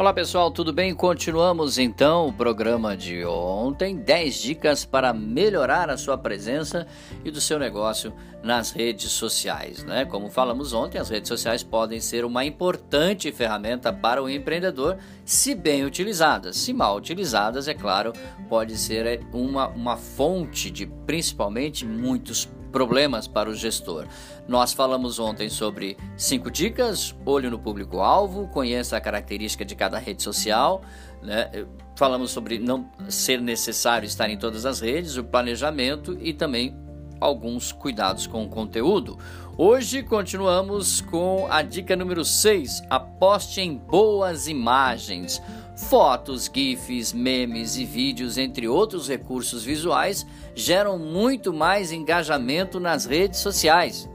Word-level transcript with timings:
Olá 0.00 0.14
pessoal, 0.14 0.50
tudo 0.50 0.72
bem? 0.72 0.94
Continuamos 0.94 1.76
então 1.76 2.26
o 2.28 2.32
programa 2.32 2.96
de 2.96 3.22
ontem. 3.26 3.94
10 3.94 4.34
dicas 4.36 4.82
para 4.82 5.12
melhorar 5.12 5.90
a 5.90 5.98
sua 5.98 6.16
presença 6.16 6.86
e 7.22 7.30
do 7.30 7.38
seu 7.38 7.58
negócio 7.58 8.10
nas 8.42 8.70
redes 8.70 9.10
sociais. 9.10 9.84
Né? 9.84 10.06
Como 10.06 10.30
falamos 10.30 10.72
ontem, 10.72 10.96
as 10.96 11.10
redes 11.10 11.28
sociais 11.28 11.62
podem 11.62 12.00
ser 12.00 12.24
uma 12.24 12.46
importante 12.46 13.30
ferramenta 13.30 13.92
para 13.92 14.22
o 14.22 14.30
empreendedor 14.30 14.96
se 15.22 15.54
bem 15.54 15.84
utilizadas. 15.84 16.56
Se 16.56 16.72
mal 16.72 16.96
utilizadas, 16.96 17.68
é 17.68 17.74
claro, 17.74 18.14
pode 18.48 18.78
ser 18.78 19.20
uma, 19.34 19.68
uma 19.68 19.98
fonte 19.98 20.70
de 20.70 20.86
principalmente 20.86 21.84
muitos 21.84 22.48
problemas 22.70 23.26
para 23.26 23.50
o 23.50 23.54
gestor. 23.54 24.06
Nós 24.48 24.72
falamos 24.72 25.18
ontem 25.18 25.48
sobre 25.48 25.96
cinco 26.16 26.50
dicas: 26.50 27.14
olho 27.24 27.50
no 27.50 27.58
público-alvo, 27.58 28.48
conheça 28.48 28.96
a 28.96 29.00
característica 29.00 29.64
de 29.64 29.74
cada 29.74 29.98
rede 29.98 30.22
social. 30.22 30.82
Né? 31.22 31.66
Falamos 31.96 32.30
sobre 32.30 32.58
não 32.58 32.90
ser 33.08 33.40
necessário 33.40 34.06
estar 34.06 34.30
em 34.30 34.38
todas 34.38 34.64
as 34.64 34.80
redes, 34.80 35.16
o 35.16 35.24
planejamento 35.24 36.16
e 36.20 36.32
também 36.32 36.74
alguns 37.20 37.70
cuidados 37.70 38.26
com 38.26 38.44
o 38.44 38.48
conteúdo. 38.48 39.18
Hoje 39.56 40.02
continuamos 40.02 41.02
com 41.02 41.46
a 41.50 41.60
dica 41.60 41.94
número 41.94 42.24
6: 42.24 42.82
aposte 42.88 43.60
em 43.60 43.76
boas 43.76 44.48
imagens. 44.48 45.42
Fotos, 45.76 46.50
GIFs, 46.52 47.12
memes 47.12 47.76
e 47.76 47.86
vídeos, 47.86 48.36
entre 48.36 48.68
outros 48.68 49.08
recursos 49.08 49.64
visuais, 49.64 50.26
geram 50.54 50.98
muito 50.98 51.54
mais 51.54 51.90
engajamento 51.90 52.78
nas 52.78 53.06
redes 53.06 53.40
sociais. 53.40 54.08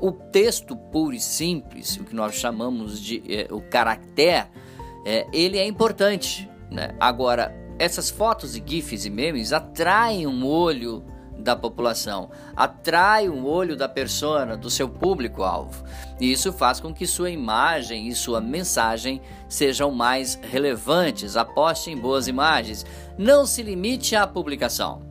O 0.00 0.10
texto 0.10 0.74
puro 0.74 1.14
e 1.14 1.20
simples, 1.20 1.96
o 1.96 2.04
que 2.04 2.14
nós 2.14 2.34
chamamos 2.34 3.00
de 3.00 3.22
é, 3.28 3.46
o 3.52 3.60
caractere, 3.60 4.48
é, 5.04 5.26
ele 5.32 5.58
é 5.58 5.66
importante. 5.66 6.50
Né? 6.68 6.92
Agora, 6.98 7.54
essas 7.78 8.10
fotos 8.10 8.56
e 8.56 8.62
GIFs 8.64 9.04
e 9.04 9.10
memes 9.10 9.52
atraem 9.52 10.26
um 10.26 10.44
olho 10.44 11.04
da 11.38 11.56
população, 11.56 12.30
atrai 12.54 13.28
o 13.28 13.44
olho 13.46 13.76
da 13.76 13.88
persona, 13.88 14.56
do 14.56 14.70
seu 14.70 14.88
público-alvo. 14.88 15.84
E 16.20 16.30
isso 16.30 16.52
faz 16.52 16.78
com 16.78 16.94
que 16.94 17.06
sua 17.06 17.30
imagem 17.30 18.08
e 18.08 18.14
sua 18.14 18.40
mensagem 18.40 19.20
sejam 19.48 19.90
mais 19.90 20.38
relevantes. 20.40 21.36
Aposte 21.36 21.90
em 21.90 21.96
boas 21.96 22.28
imagens. 22.28 22.86
Não 23.18 23.44
se 23.44 23.62
limite 23.62 24.14
à 24.14 24.26
publicação. 24.26 25.02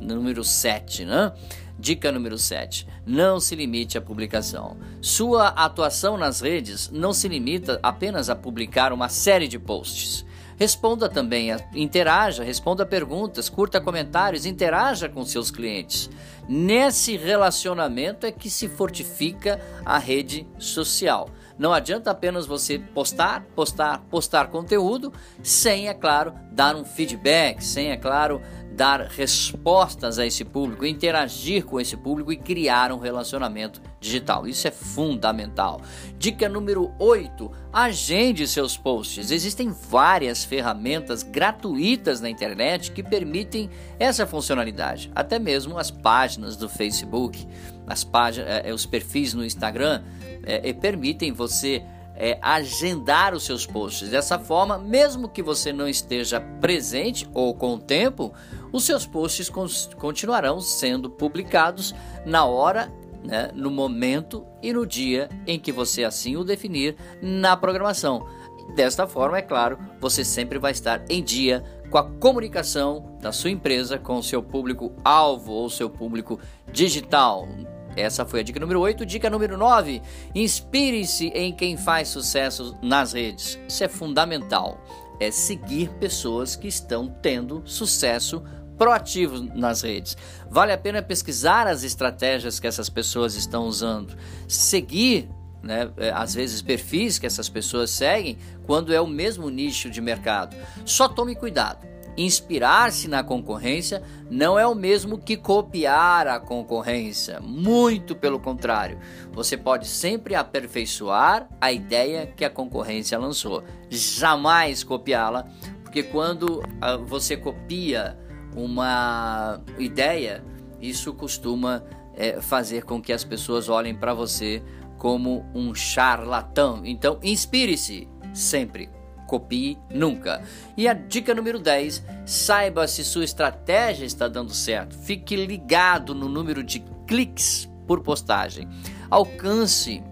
Número 0.00 0.44
7, 0.44 1.04
né? 1.04 1.32
Dica 1.78 2.12
número 2.12 2.36
7. 2.36 2.86
Não 3.06 3.40
se 3.40 3.56
limite 3.56 3.96
à 3.96 4.02
publicação. 4.02 4.76
Sua 5.00 5.48
atuação 5.48 6.18
nas 6.18 6.42
redes 6.42 6.90
não 6.90 7.12
se 7.12 7.26
limita 7.26 7.80
apenas 7.82 8.28
a 8.28 8.36
publicar 8.36 8.92
uma 8.92 9.08
série 9.08 9.48
de 9.48 9.58
posts. 9.58 10.26
Responda 10.60 11.08
também, 11.08 11.48
interaja, 11.74 12.44
responda 12.44 12.84
perguntas, 12.84 13.48
curta 13.48 13.80
comentários, 13.80 14.44
interaja 14.44 15.08
com 15.08 15.24
seus 15.24 15.50
clientes. 15.50 16.10
Nesse 16.46 17.16
relacionamento 17.16 18.26
é 18.26 18.30
que 18.30 18.50
se 18.50 18.68
fortifica 18.68 19.58
a 19.86 19.96
rede 19.96 20.46
social. 20.58 21.30
Não 21.58 21.72
adianta 21.72 22.10
apenas 22.10 22.44
você 22.44 22.78
postar, 22.78 23.46
postar, 23.56 24.02
postar 24.10 24.48
conteúdo 24.48 25.10
sem, 25.42 25.88
é 25.88 25.94
claro, 25.94 26.34
dar 26.52 26.76
um 26.76 26.84
feedback, 26.84 27.64
sem, 27.64 27.90
é 27.90 27.96
claro, 27.96 28.42
dar 28.72 29.00
respostas 29.00 30.18
a 30.18 30.26
esse 30.26 30.44
público, 30.44 30.86
interagir 30.86 31.64
com 31.64 31.80
esse 31.80 31.96
público 31.96 32.32
e 32.32 32.36
criar 32.36 32.92
um 32.92 32.98
relacionamento 32.98 33.80
digital. 34.00 34.46
Isso 34.46 34.66
é 34.66 34.70
fundamental. 34.70 35.80
Dica 36.18 36.48
número 36.48 36.92
8: 36.98 37.50
agende 37.72 38.46
seus 38.46 38.76
posts. 38.76 39.30
Existem 39.30 39.70
várias 39.70 40.44
ferramentas 40.44 41.22
gratuitas 41.22 42.20
na 42.20 42.30
internet 42.30 42.92
que 42.92 43.02
permitem 43.02 43.68
essa 43.98 44.26
funcionalidade. 44.26 45.10
Até 45.14 45.38
mesmo 45.38 45.76
as 45.76 45.90
páginas 45.90 46.56
do 46.56 46.68
Facebook, 46.68 47.46
as 47.86 48.04
páginas, 48.04 48.48
é, 48.64 48.72
os 48.72 48.86
perfis 48.86 49.34
no 49.34 49.44
Instagram 49.44 50.02
é, 50.44 50.72
permitem 50.72 51.32
você 51.32 51.82
é, 52.20 52.38
agendar 52.42 53.34
os 53.34 53.44
seus 53.44 53.66
posts. 53.66 54.10
Dessa 54.10 54.38
forma, 54.38 54.76
mesmo 54.76 55.26
que 55.26 55.42
você 55.42 55.72
não 55.72 55.88
esteja 55.88 56.38
presente 56.38 57.26
ou 57.32 57.54
com 57.54 57.74
o 57.74 57.80
tempo, 57.80 58.30
os 58.70 58.84
seus 58.84 59.06
posts 59.06 59.50
continuarão 59.96 60.60
sendo 60.60 61.08
publicados 61.08 61.94
na 62.26 62.44
hora, 62.44 62.92
né, 63.24 63.50
no 63.54 63.70
momento 63.70 64.44
e 64.62 64.70
no 64.70 64.86
dia 64.86 65.30
em 65.46 65.58
que 65.58 65.72
você 65.72 66.04
assim 66.04 66.36
o 66.36 66.44
definir 66.44 66.94
na 67.22 67.56
programação. 67.56 68.28
Desta 68.74 69.06
forma, 69.06 69.38
é 69.38 69.42
claro, 69.42 69.78
você 69.98 70.22
sempre 70.22 70.58
vai 70.58 70.72
estar 70.72 71.02
em 71.08 71.24
dia 71.24 71.64
com 71.88 71.96
a 71.96 72.04
comunicação 72.04 73.16
da 73.18 73.32
sua 73.32 73.50
empresa 73.50 73.98
com 73.98 74.18
o 74.18 74.22
seu 74.22 74.42
público-alvo 74.42 75.52
ou 75.52 75.70
seu 75.70 75.88
público 75.88 76.38
digital. 76.70 77.48
Essa 77.96 78.24
foi 78.24 78.40
a 78.40 78.42
dica 78.42 78.60
número 78.60 78.80
8. 78.80 79.04
Dica 79.04 79.28
número 79.28 79.56
9: 79.56 80.02
inspire-se 80.34 81.28
em 81.28 81.52
quem 81.52 81.76
faz 81.76 82.08
sucesso 82.08 82.76
nas 82.82 83.12
redes. 83.12 83.58
Isso 83.68 83.84
é 83.84 83.88
fundamental. 83.88 84.82
É 85.18 85.30
seguir 85.30 85.90
pessoas 86.00 86.56
que 86.56 86.68
estão 86.68 87.08
tendo 87.08 87.62
sucesso 87.64 88.42
proativo 88.78 89.42
nas 89.54 89.82
redes. 89.82 90.16
Vale 90.48 90.72
a 90.72 90.78
pena 90.78 91.02
pesquisar 91.02 91.66
as 91.66 91.82
estratégias 91.82 92.58
que 92.58 92.66
essas 92.66 92.88
pessoas 92.88 93.34
estão 93.34 93.64
usando, 93.64 94.16
seguir 94.48 95.28
né, 95.62 95.90
é, 95.98 96.10
às 96.10 96.34
vezes 96.34 96.62
perfis 96.62 97.18
que 97.18 97.26
essas 97.26 97.48
pessoas 97.48 97.90
seguem 97.90 98.38
quando 98.64 98.94
é 98.94 99.00
o 99.00 99.06
mesmo 99.06 99.50
nicho 99.50 99.90
de 99.90 100.00
mercado. 100.00 100.56
Só 100.86 101.08
tome 101.08 101.34
cuidado. 101.34 101.86
Inspirar-se 102.16 103.08
na 103.08 103.22
concorrência 103.22 104.02
não 104.30 104.58
é 104.58 104.66
o 104.66 104.74
mesmo 104.74 105.18
que 105.18 105.36
copiar 105.36 106.26
a 106.26 106.40
concorrência, 106.40 107.40
muito 107.40 108.14
pelo 108.14 108.38
contrário. 108.38 108.98
Você 109.32 109.56
pode 109.56 109.86
sempre 109.86 110.34
aperfeiçoar 110.34 111.48
a 111.60 111.72
ideia 111.72 112.26
que 112.26 112.44
a 112.44 112.50
concorrência 112.50 113.18
lançou, 113.18 113.62
jamais 113.88 114.84
copiá-la, 114.84 115.46
porque 115.82 116.02
quando 116.02 116.62
ah, 116.80 116.96
você 116.96 117.36
copia 117.36 118.18
uma 118.54 119.60
ideia, 119.78 120.44
isso 120.80 121.12
costuma 121.14 121.84
é, 122.14 122.40
fazer 122.40 122.84
com 122.84 123.00
que 123.00 123.12
as 123.12 123.24
pessoas 123.24 123.68
olhem 123.68 123.94
para 123.94 124.12
você 124.12 124.62
como 124.98 125.46
um 125.54 125.74
charlatão. 125.74 126.82
Então, 126.84 127.18
inspire-se 127.22 128.06
sempre 128.34 128.90
copie 129.30 129.78
nunca. 129.88 130.42
E 130.76 130.88
a 130.88 130.92
dica 130.92 131.32
número 131.32 131.60
10: 131.60 132.02
saiba 132.26 132.88
se 132.88 133.04
sua 133.04 133.24
estratégia 133.24 134.04
está 134.04 134.26
dando 134.26 134.52
certo. 134.52 134.98
Fique 134.98 135.36
ligado 135.36 136.12
no 136.12 136.28
número 136.28 136.64
de 136.64 136.80
cliques 137.06 137.70
por 137.86 138.00
postagem. 138.00 138.68
Alcance 139.08 140.02